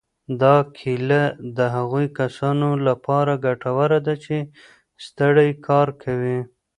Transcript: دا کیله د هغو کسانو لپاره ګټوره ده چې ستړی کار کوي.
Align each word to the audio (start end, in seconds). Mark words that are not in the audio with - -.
دا 0.41 0.55
کیله 0.77 1.23
د 1.57 1.59
هغو 1.75 2.01
کسانو 2.19 2.69
لپاره 2.87 3.41
ګټوره 3.45 3.99
ده 4.07 4.13
چې 4.23 4.35
ستړی 5.05 5.49
کار 5.67 5.87
کوي. 6.03 6.39